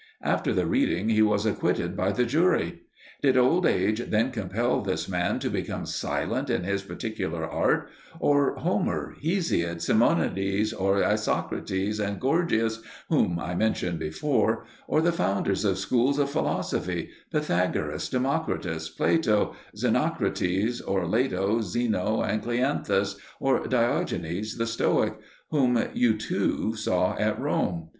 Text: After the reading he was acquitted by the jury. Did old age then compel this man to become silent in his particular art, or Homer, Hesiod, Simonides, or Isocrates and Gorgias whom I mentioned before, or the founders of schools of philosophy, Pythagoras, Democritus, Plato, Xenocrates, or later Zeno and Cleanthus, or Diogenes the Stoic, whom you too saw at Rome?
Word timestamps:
After 0.23 0.51
the 0.51 0.65
reading 0.65 1.09
he 1.09 1.21
was 1.21 1.45
acquitted 1.45 1.95
by 1.95 2.11
the 2.11 2.25
jury. 2.25 2.81
Did 3.21 3.37
old 3.37 3.67
age 3.67 3.99
then 4.09 4.31
compel 4.31 4.81
this 4.81 5.07
man 5.07 5.37
to 5.37 5.49
become 5.51 5.85
silent 5.85 6.49
in 6.49 6.63
his 6.63 6.81
particular 6.81 7.45
art, 7.47 7.87
or 8.19 8.55
Homer, 8.55 9.13
Hesiod, 9.21 9.79
Simonides, 9.79 10.73
or 10.73 11.03
Isocrates 11.03 11.99
and 11.99 12.19
Gorgias 12.19 12.81
whom 13.09 13.37
I 13.37 13.53
mentioned 13.53 13.99
before, 13.99 14.65
or 14.87 15.01
the 15.03 15.11
founders 15.11 15.63
of 15.63 15.77
schools 15.77 16.17
of 16.17 16.31
philosophy, 16.31 17.11
Pythagoras, 17.31 18.09
Democritus, 18.09 18.89
Plato, 18.89 19.55
Xenocrates, 19.77 20.81
or 20.81 21.05
later 21.05 21.61
Zeno 21.61 22.23
and 22.23 22.41
Cleanthus, 22.41 23.17
or 23.39 23.67
Diogenes 23.67 24.57
the 24.57 24.65
Stoic, 24.65 25.13
whom 25.51 25.77
you 25.93 26.17
too 26.17 26.73
saw 26.75 27.15
at 27.19 27.39
Rome? 27.39 27.89